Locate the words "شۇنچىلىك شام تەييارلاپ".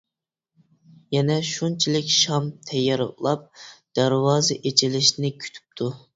1.49-3.45